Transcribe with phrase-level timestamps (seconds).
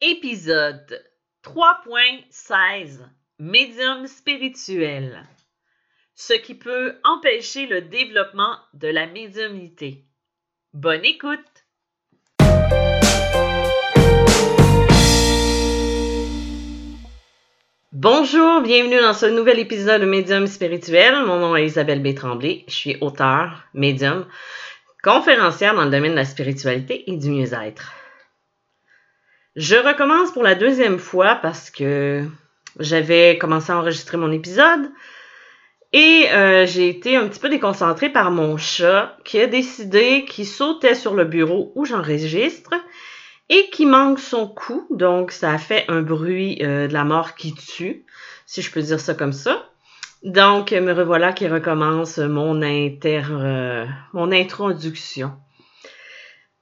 [0.00, 1.04] Épisode
[1.42, 3.00] 3.16
[3.40, 5.26] Médium spirituel.
[6.14, 10.04] Ce qui peut empêcher le développement de la médiumnité.
[10.72, 11.40] Bonne écoute!
[17.90, 21.24] Bonjour, bienvenue dans ce nouvel épisode de Médium spirituel.
[21.26, 22.14] Mon nom est Isabelle B.
[22.14, 22.64] Tremblay.
[22.68, 24.28] Je suis auteur, médium,
[25.02, 27.97] conférencière dans le domaine de la spiritualité et du mieux-être.
[29.58, 32.24] Je recommence pour la deuxième fois parce que
[32.78, 34.88] j'avais commencé à enregistrer mon épisode
[35.92, 40.46] et euh, j'ai été un petit peu déconcentrée par mon chat qui a décidé qu'il
[40.46, 42.70] sautait sur le bureau où j'enregistre
[43.48, 44.86] et qui manque son coup.
[44.90, 48.04] Donc, ça a fait un bruit euh, de la mort qui tue,
[48.46, 49.70] si je peux dire ça comme ça.
[50.22, 55.32] Donc, me revoilà qui recommence mon, inter, euh, mon introduction.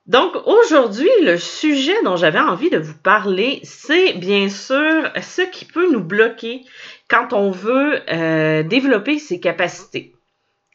[0.06, 5.64] Donc aujourd'hui, le sujet dont j'avais envie de vous parler, c'est bien sûr ce qui
[5.64, 6.64] peut nous bloquer
[7.08, 10.14] quand on veut euh, développer ses capacités,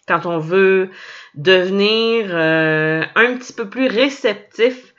[0.06, 0.90] quand on veut
[1.36, 4.94] devenir euh, un petit peu plus réceptif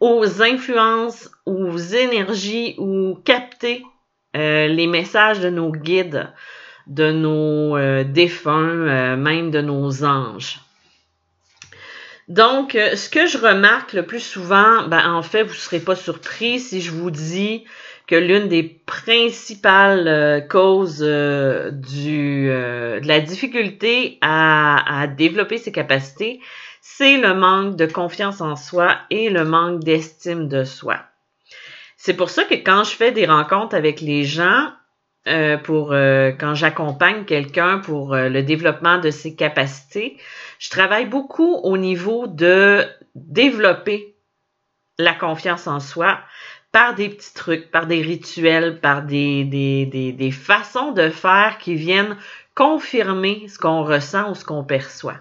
[0.00, 3.82] aux influences, aux énergies ou capter
[4.36, 6.32] euh, les messages de nos guides,
[6.86, 10.60] de nos défunts, même de nos anges.
[12.28, 15.78] Donc, euh, ce que je remarque le plus souvent, ben, en fait, vous ne serez
[15.78, 17.64] pas surpris si je vous dis
[18.08, 25.72] que l'une des principales euh, causes euh, du, de la difficulté à, à développer ses
[25.72, 26.40] capacités,
[26.80, 31.00] c'est le manque de confiance en soi et le manque d'estime de soi.
[31.96, 34.68] C'est pour ça que quand je fais des rencontres avec les gens,
[35.26, 40.18] euh, pour euh, quand j'accompagne quelqu'un pour euh, le développement de ses capacités,
[40.58, 44.16] je travaille beaucoup au niveau de développer
[44.98, 46.20] la confiance en soi
[46.72, 51.58] par des petits trucs, par des rituels, par des, des, des, des façons de faire
[51.58, 52.16] qui viennent
[52.54, 55.18] confirmer ce qu'on ressent ou ce qu'on perçoit.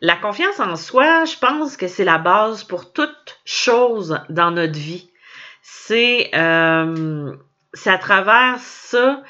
[0.00, 4.78] La confiance en soi, je pense que c'est la base pour toute chose dans notre
[4.78, 5.10] vie.
[5.62, 7.34] C'est euh,
[7.76, 9.22] c'est à travers ça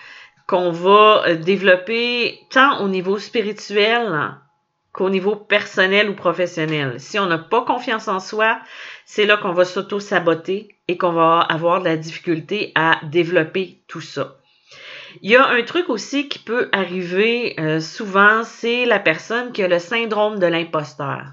[0.46, 4.34] qu'on va euh, développer tant au niveau spirituel
[4.92, 6.98] qu'au niveau personnel ou professionnel.
[6.98, 8.58] Si on n'a pas confiance en soi,
[9.04, 14.00] c'est là qu'on va s'auto-saboter et qu'on va avoir de la difficulté à développer tout
[14.00, 14.36] ça.
[15.22, 19.62] Il y a un truc aussi qui peut arriver euh, souvent, c'est la personne qui
[19.62, 21.32] a le syndrome de l'imposteur.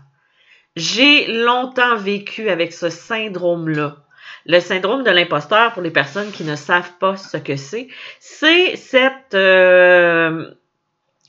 [0.75, 3.97] J'ai longtemps vécu avec ce syndrome-là.
[4.45, 7.87] Le syndrome de l'imposteur, pour les personnes qui ne savent pas ce que c'est,
[8.19, 9.33] c'est cette...
[9.33, 10.49] Euh,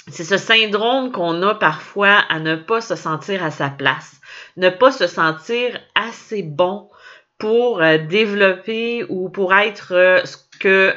[0.08, 4.20] c'est ce syndrome qu'on a parfois à ne pas se sentir à sa place,
[4.58, 6.90] ne pas se sentir assez bon
[7.38, 10.92] pour euh, développer ou pour être euh, ce que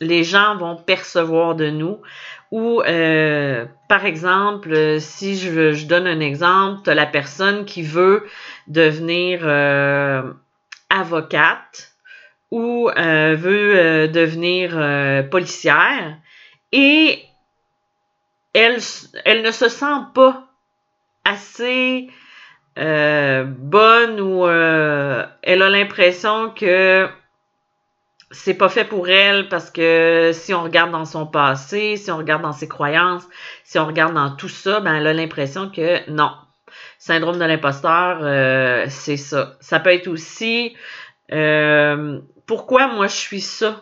[0.00, 2.00] les gens vont percevoir de nous.
[2.52, 2.82] Ou,
[3.88, 8.26] par exemple, si je, je, donne un exemple, la personne qui veut
[8.66, 9.46] devenir
[10.92, 11.92] avocate
[12.50, 16.18] ou euh, veut euh, devenir euh, policière
[16.70, 17.24] et
[18.52, 18.78] elle,
[19.24, 20.48] elle ne se sent pas
[21.24, 22.08] assez
[22.76, 27.06] bonne ou elle a l'impression que
[28.30, 32.16] c'est pas fait pour elle parce que si on regarde dans son passé, si on
[32.16, 33.28] regarde dans ses croyances,
[33.64, 36.32] si on regarde dans tout ça, ben elle a l'impression que non,
[37.02, 39.56] syndrome de l'imposteur, euh, c'est ça.
[39.58, 40.76] Ça peut être aussi
[41.32, 43.80] euh, pourquoi moi je suis ça?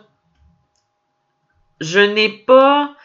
[1.81, 2.95] Je n'ai pas,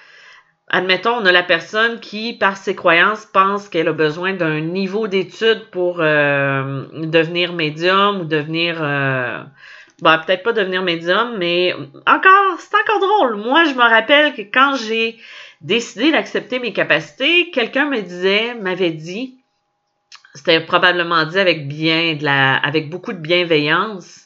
[0.69, 5.07] admettons, on a la personne qui, par ses croyances, pense qu'elle a besoin d'un niveau
[5.07, 8.77] d'étude pour euh, devenir médium ou devenir
[10.01, 11.75] bon, peut-être pas devenir médium, mais
[12.07, 13.37] encore, c'est encore drôle.
[13.37, 15.19] Moi, je me rappelle que quand j'ai
[15.61, 19.36] décidé d'accepter mes capacités, quelqu'un me disait, m'avait dit,
[20.37, 24.23] c'était probablement dit avec bien la, avec beaucoup de bienveillance.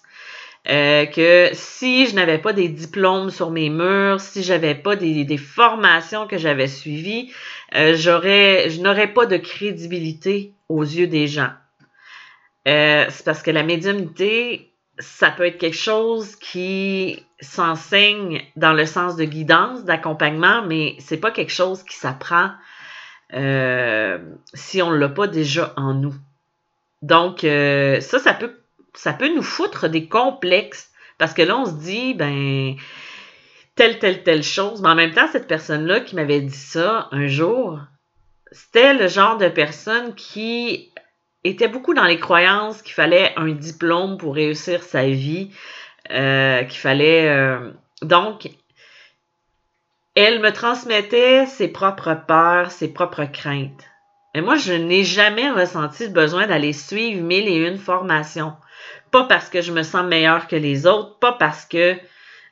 [0.68, 5.38] Euh, que si je n'avais pas des diplômes sur mes murs, si j'avais pas des,
[5.38, 7.32] formations que j'avais suivies,
[7.74, 11.50] euh, je n'aurais pas de crédibilité aux yeux des gens.
[12.68, 18.84] Euh, c'est parce que la médiumnité, ça peut être quelque chose qui s'enseigne dans le
[18.84, 22.50] sens de guidance, d'accompagnement, mais c'est pas quelque chose qui s'apprend
[23.34, 24.18] euh,
[24.54, 26.14] si on ne l'a pas déjà en nous.
[27.02, 28.60] Donc, euh, ça, ça peut,
[28.94, 32.74] ça peut nous foutre des complexes parce que là, on se dit, ben,
[33.74, 34.82] telle, telle, telle chose.
[34.82, 37.78] Mais en même temps, cette personne-là qui m'avait dit ça un jour,
[38.52, 40.90] c'était le genre de personne qui
[41.44, 45.50] était beaucoup dans les croyances qu'il fallait un diplôme pour réussir sa vie.
[46.10, 47.58] euh, qu'il fallait...
[48.02, 48.50] donc,
[50.14, 53.84] elle me transmettait ses propres peurs, ses propres craintes.
[54.34, 58.54] Et moi, je n'ai jamais ressenti le besoin d'aller suivre mille et une formations.
[59.10, 61.96] Pas parce que je me sens meilleure que les autres, pas parce que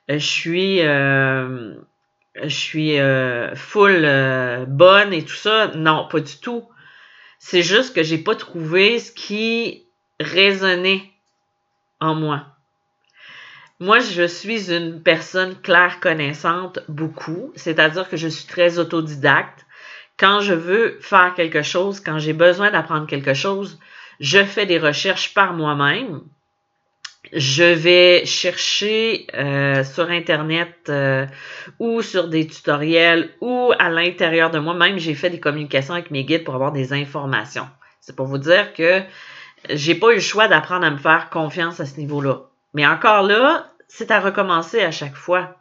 [0.09, 2.99] je suis je suis
[3.55, 5.69] full bonne et tout ça.
[5.77, 6.69] Non, pas du tout.
[7.39, 9.87] C'est juste que j'ai pas trouvé ce qui
[10.19, 11.03] résonnait
[12.01, 12.58] en moi.
[13.81, 19.67] Moi, je suis une personne claire connaissante beaucoup, c'est-à-dire que je suis très autodidacte.
[20.17, 23.79] Quand je veux faire quelque chose, quand j'ai besoin d'apprendre quelque chose,
[24.19, 26.23] je fais des recherches par moi-même.
[27.33, 31.27] Je vais chercher euh, sur Internet euh,
[31.79, 36.25] ou sur des tutoriels ou à l'intérieur de moi-même, j'ai fait des communications avec mes
[36.25, 37.69] guides pour avoir des informations.
[38.01, 39.03] C'est pour vous dire que
[39.71, 42.49] j'ai pas eu le choix d'apprendre à me faire confiance à ce niveau-là.
[42.79, 45.57] Mais encore là, c'est à recommencer à chaque fois.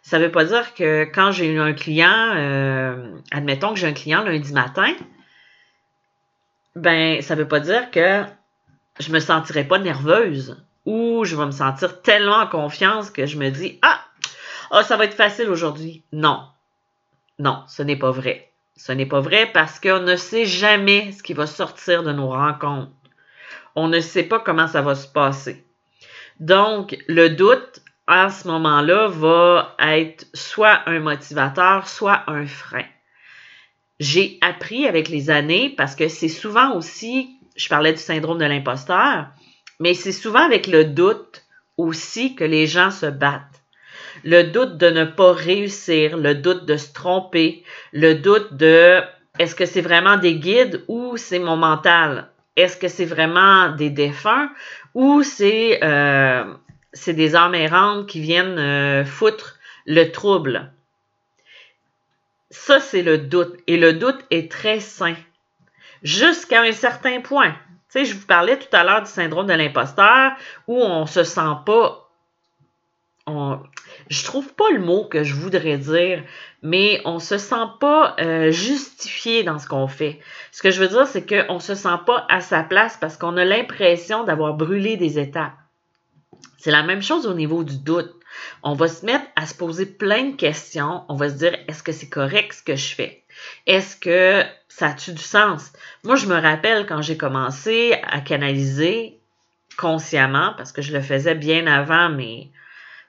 [0.00, 3.88] Ça ne veut pas dire que quand j'ai eu un client, euh, admettons que j'ai
[3.88, 4.94] un client lundi matin,
[6.74, 8.24] ben, ça ne veut pas dire que
[9.00, 13.36] je me sentirai pas nerveuse ou je vais me sentir tellement en confiance que je
[13.36, 14.00] me dis Ah,
[14.70, 16.02] oh, ça va être facile aujourd'hui.
[16.10, 16.42] Non.
[17.38, 18.50] Non, ce n'est pas vrai.
[18.78, 22.30] Ce n'est pas vrai parce qu'on ne sait jamais ce qui va sortir de nos
[22.30, 22.92] rencontres.
[23.76, 25.66] On ne sait pas comment ça va se passer.
[26.40, 32.84] Donc, le doute, à ce moment-là, va être soit un motivateur, soit un frein.
[34.00, 38.44] J'ai appris avec les années, parce que c'est souvent aussi, je parlais du syndrome de
[38.44, 39.26] l'imposteur,
[39.78, 41.44] mais c'est souvent avec le doute
[41.76, 43.62] aussi que les gens se battent.
[44.24, 49.00] Le doute de ne pas réussir, le doute de se tromper, le doute de
[49.38, 52.31] est-ce que c'est vraiment des guides ou c'est mon mental?
[52.56, 54.50] Est-ce que c'est vraiment des défunts
[54.94, 56.44] ou c'est euh,
[57.06, 60.72] des âmes errantes qui viennent euh, foutre le trouble?
[62.50, 63.56] Ça, c'est le doute.
[63.66, 65.14] Et le doute est très sain.
[66.02, 67.52] Jusqu'à un certain point.
[67.90, 70.32] Tu sais, je vous parlais tout à l'heure du syndrome de l'imposteur
[70.66, 72.01] où on se sent pas
[73.26, 73.58] on,
[74.08, 76.24] je trouve pas le mot que je voudrais dire,
[76.62, 80.20] mais on se sent pas euh, justifié dans ce qu'on fait.
[80.50, 83.36] Ce que je veux dire, c'est qu'on se sent pas à sa place parce qu'on
[83.36, 85.52] a l'impression d'avoir brûlé des étapes.
[86.58, 88.12] C'est la même chose au niveau du doute.
[88.62, 91.02] On va se mettre à se poser plein de questions.
[91.08, 93.22] On va se dire, est-ce que c'est correct ce que je fais?
[93.66, 95.72] Est-ce que ça a-tu du sens?
[96.04, 99.18] Moi, je me rappelle quand j'ai commencé à canaliser
[99.76, 102.48] consciemment, parce que je le faisais bien avant, mais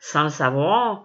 [0.03, 1.03] sans le savoir,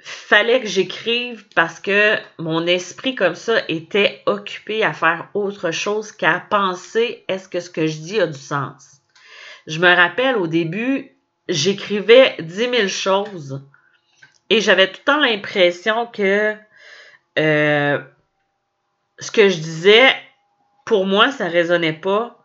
[0.00, 6.12] fallait que j'écrive parce que mon esprit comme ça était occupé à faire autre chose
[6.12, 9.00] qu'à penser est-ce que ce que je dis a du sens?
[9.66, 11.10] Je me rappelle au début,
[11.48, 13.60] j'écrivais dix mille choses
[14.50, 16.54] et j'avais tout le temps l'impression que
[17.40, 17.98] euh,
[19.18, 20.14] ce que je disais,
[20.86, 22.38] pour moi, ça résonnait pas.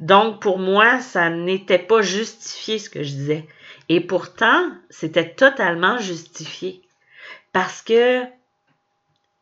[0.00, 3.46] Donc, pour moi, ça n'était pas justifié ce que je disais.
[3.88, 6.82] Et pourtant, c'était totalement justifié.
[7.52, 8.22] Parce que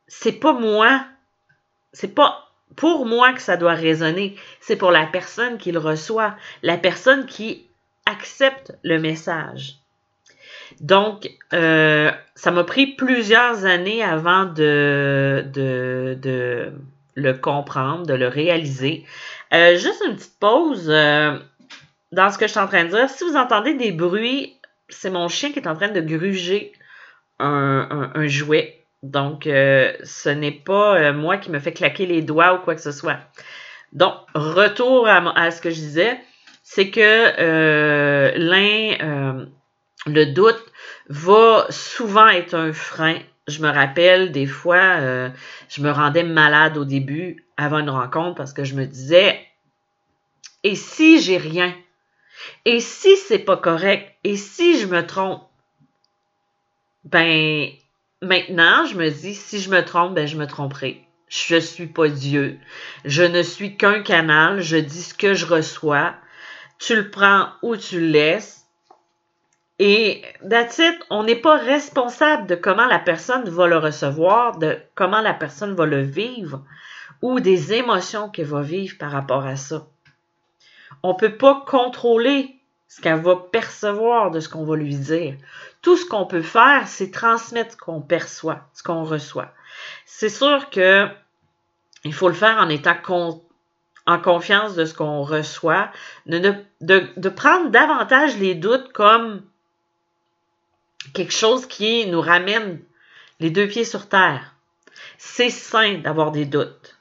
[0.07, 1.05] c'est pas moi,
[1.93, 6.37] c'est pas pour moi que ça doit résonner, c'est pour la personne qui le reçoit,
[6.63, 7.67] la personne qui
[8.07, 9.79] accepte le message.
[10.81, 16.73] Donc, euh, ça m'a pris plusieurs années avant de, de,
[17.15, 19.05] le comprendre, de le réaliser.
[19.53, 20.91] Euh, juste une petite pause.
[20.91, 21.39] Euh,
[22.15, 24.57] dans ce que je suis en train de dire, si vous entendez des bruits,
[24.89, 26.73] c'est mon chien qui est en train de gruger
[27.39, 28.85] un, jouet.
[29.03, 32.75] Donc, euh, ce n'est pas euh, moi qui me fait claquer les doigts ou quoi
[32.75, 33.19] que ce soit.
[33.93, 36.19] Donc, retour à, ce que je disais,
[36.63, 39.47] c'est que euh, l'un,
[40.07, 40.65] le doute
[41.09, 43.19] va souvent être un frein.
[43.47, 45.01] Je me rappelle des fois,
[45.69, 49.39] je me rendais malade au début avant une rencontre parce que je me disais,
[50.63, 51.75] et si j'ai rien?
[52.65, 55.43] Et si c'est pas correct, et si je me trompe,
[57.05, 57.69] ben,
[58.23, 61.05] maintenant, je me dis, si je me trompe, ben, je me tromperai.
[61.29, 62.59] Je suis pas Dieu.
[63.05, 64.61] Je ne suis qu'un canal.
[64.61, 66.15] Je dis ce que je reçois.
[66.79, 68.65] Tu le prends ou tu le laisses.
[69.81, 74.79] Et that's it, on n'est pas responsable de comment la personne va le recevoir, de
[74.95, 76.63] comment la personne va le vivre
[77.23, 79.89] ou des émotions qu'elle va vivre par rapport à ça.
[81.05, 82.59] On ne peut pas contrôler
[82.89, 85.37] ce qu'elle va percevoir de ce qu'on va lui dire.
[85.83, 89.53] Tout ce qu'on peut faire, c'est transmettre ce qu'on perçoit, ce qu'on reçoit.
[90.07, 91.07] C'est sûr que
[92.05, 93.43] il faut le faire en étant
[94.07, 95.91] en confiance de ce qu'on reçoit,
[96.25, 99.43] de, de, prendre davantage les doutes comme
[101.13, 102.81] quelque chose qui nous ramène
[103.41, 104.55] les deux pieds sur terre.
[105.19, 106.97] C'est sain d'avoir des doutes.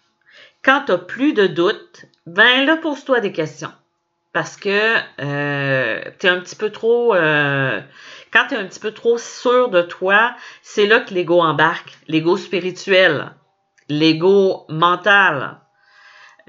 [0.61, 3.71] Quand tu n'as plus de doutes, ben là, pose-toi des questions.
[4.33, 7.15] Parce que euh, tu es un petit peu trop...
[7.15, 7.79] Euh,
[8.31, 11.97] quand tu es un petit peu trop sûr de toi, c'est là que l'ego embarque.
[12.07, 13.31] L'ego spirituel,
[13.89, 15.59] l'ego mental.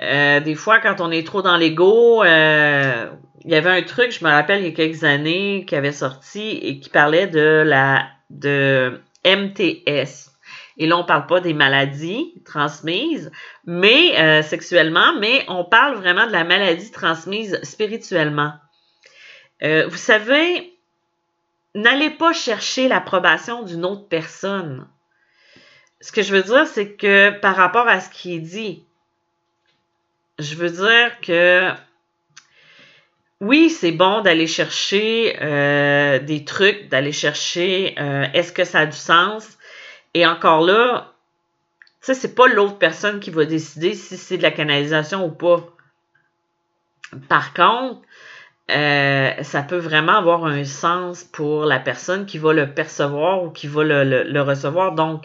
[0.00, 3.06] Euh, des fois, quand on est trop dans l'ego, euh,
[3.44, 5.92] il y avait un truc, je me rappelle, il y a quelques années, qui avait
[5.92, 10.33] sorti et qui parlait de la de MTS.
[10.76, 13.30] Et là, on parle pas des maladies transmises,
[13.64, 18.52] mais euh, sexuellement, mais on parle vraiment de la maladie transmise spirituellement.
[19.62, 20.74] vous savez,
[21.74, 24.86] n'allez pas chercher l'approbation d'une autre personne.
[26.00, 28.84] Ce que je veux dire, c'est que par rapport à ce qui est dit,
[30.38, 31.70] je veux dire que
[33.40, 38.86] oui, c'est bon d'aller chercher euh, des trucs, d'aller chercher euh, est-ce que ça a
[38.86, 39.58] du sens?
[40.14, 41.12] Et encore là,
[42.00, 45.66] ça, c'est pas l'autre personne qui va décider si c'est de la canalisation ou pas.
[47.28, 48.00] Par contre,
[48.70, 53.50] euh, ça peut vraiment avoir un sens pour la personne qui va le percevoir ou
[53.50, 54.92] qui va le, recevoir.
[54.92, 55.24] Donc,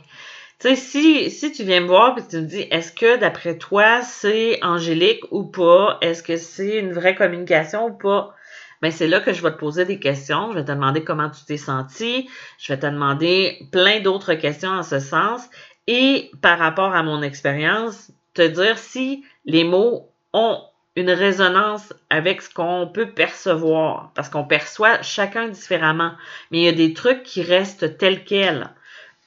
[0.60, 3.58] tu sais, si, si tu viens me voir et tu me dis, est-ce que d'après
[3.58, 5.98] toi, c'est angélique ou pas?
[6.01, 8.36] Est-ce que c'est une vraie communication ou pas?
[8.81, 10.51] Ben, c'est là que je vais te poser des questions.
[10.51, 12.29] Je vais te demander comment tu t'es senti.
[12.57, 15.50] Je vais te demander plein d'autres questions en ce sens.
[15.88, 20.62] Et par rapport à mon expérience, te dire si les mots ont
[20.95, 26.13] une résonance avec ce qu'on peut percevoir, parce qu'on perçoit chacun différemment,
[26.51, 28.69] mais il y a des trucs qui restent tels quels,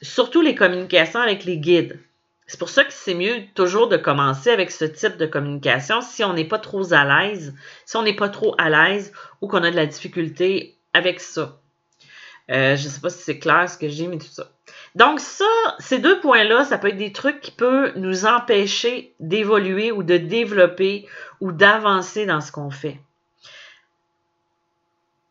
[0.03, 1.99] surtout les communications avec les guides.
[2.53, 6.23] C'est pour ça que c'est mieux toujours de commencer avec ce type de communication si
[6.23, 7.55] on n'est pas trop à l'aise,
[7.87, 11.59] si on n'est pas trop à l'aise ou qu'on a de la difficulté avec ça.
[12.51, 14.51] Euh, je ne sais pas si c'est clair ce que j'ai, mais tout ça.
[14.95, 15.47] Donc ça,
[15.79, 20.19] ces deux points-là, ça peut être des trucs qui peuvent nous empêcher d'évoluer ou de
[20.19, 21.07] développer
[21.41, 23.01] ou d'avancer dans ce qu'on fait.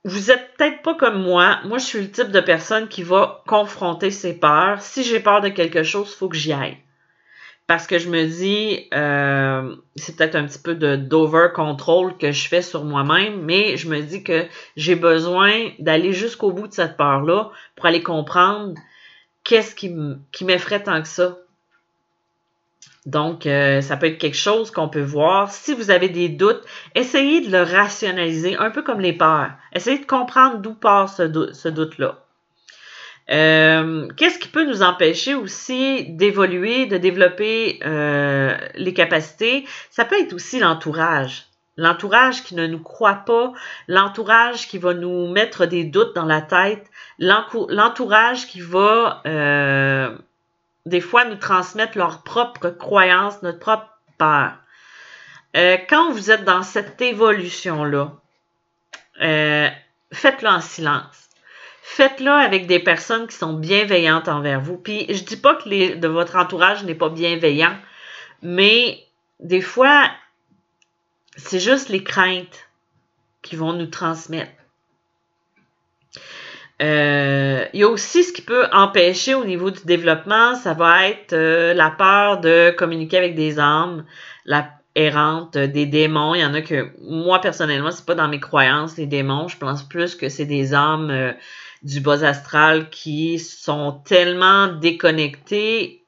[0.05, 1.59] Vous êtes peut-être pas comme moi.
[1.65, 4.81] Moi, je suis le type de personne qui va confronter ses peurs.
[4.81, 6.79] Si j'ai peur de quelque chose, il faut que j'y aille.
[7.71, 12.33] Parce que je me dis, euh, c'est peut-être un petit peu de d'over control que
[12.33, 16.73] je fais sur moi-même, mais je me dis que j'ai besoin d'aller jusqu'au bout de
[16.73, 18.73] cette peur-là pour aller comprendre
[19.45, 21.37] qu'est-ce qui m'effraie tant que ça?
[23.05, 25.49] Donc, euh, ça peut être quelque chose qu'on peut voir.
[25.49, 29.51] Si vous avez des doutes, essayez de le rationaliser, un peu comme les peurs.
[29.71, 31.23] Essayez de comprendre d'où part ce,
[31.69, 32.17] doute-là.
[33.31, 39.65] Euh, qu'est-ce qui peut nous empêcher aussi d'évoluer, de développer euh, les capacités?
[39.89, 41.45] Ça peut être aussi l'entourage.
[41.77, 43.53] L'entourage qui ne nous croit pas,
[43.87, 46.85] l'entourage qui va nous mettre des doutes dans la tête,
[47.19, 50.15] l'entourage qui va euh,
[50.85, 54.53] des fois nous transmettre leurs propres croyances, notre propre peur.
[55.55, 58.13] Euh, quand vous êtes dans cette évolution-là,
[59.21, 59.69] euh,
[60.11, 61.29] faites-le en silence.
[61.83, 64.77] Faites-le avec des personnes qui sont bienveillantes envers vous.
[64.77, 67.75] Puis je dis pas que de votre entourage n'est pas bienveillant,
[68.43, 69.03] mais
[69.39, 70.09] des fois,
[71.35, 72.69] c'est juste les craintes
[73.41, 74.51] qui vont nous transmettre.
[76.81, 81.07] Euh, il y a aussi ce qui peut empêcher au niveau du développement, ça va
[81.07, 84.03] être euh, la peur de communiquer avec des âmes,
[84.45, 86.33] la errante, euh, des démons.
[86.33, 89.47] Il y en a que moi personnellement, c'est pas dans mes croyances les démons.
[89.47, 91.35] Je pense plus que c'est des âmes
[91.83, 96.03] du bas astral qui sont tellement déconnectés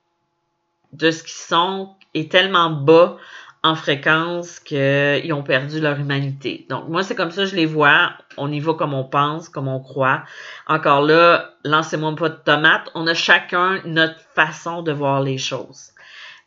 [0.92, 3.18] de ce qu'ils sont et tellement bas
[3.63, 6.65] en fréquence qu'ils ont perdu leur humanité.
[6.70, 8.12] Donc, moi, c'est comme ça je les vois.
[8.38, 10.24] On y va comme on pense, comme on croit.
[10.68, 12.89] Encore là, lancez-moi pas de tomates.
[12.94, 15.92] On a chacun notre façon de voir les choses.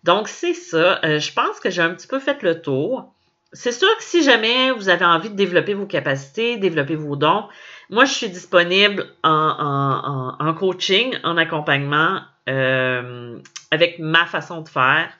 [0.04, 1.00] Donc, c'est ça.
[1.04, 3.12] Euh, je pense que j'ai un petit peu fait le tour.
[3.52, 7.48] C'est sûr que si jamais vous avez envie de développer vos capacités, développer vos dons,
[7.90, 13.38] moi, je suis disponible en, en, coaching, en accompagnement, euh,
[13.70, 15.10] avec ma façon de faire.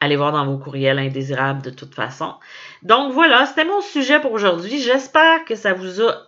[0.00, 2.34] allez voir dans vos courriels indésirables de toute façon.
[2.82, 4.80] Donc voilà, c'était mon sujet pour aujourd'hui.
[4.80, 6.26] J'espère que ça vous a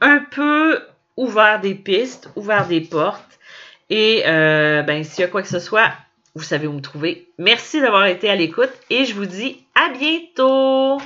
[0.00, 0.80] un peu
[1.16, 3.40] ouvert des pistes, ouvert des portes.
[3.94, 5.92] Et euh, ben, s'il y a quoi que ce soit,
[6.34, 7.28] vous savez où me trouver.
[7.36, 10.98] Merci d'avoir été à l'écoute et je vous dis à bientôt!